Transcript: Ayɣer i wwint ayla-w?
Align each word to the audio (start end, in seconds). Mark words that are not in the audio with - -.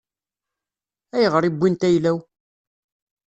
Ayɣer 1.15 1.43
i 1.43 1.49
wwint 1.51 1.87
ayla-w? 1.87 2.17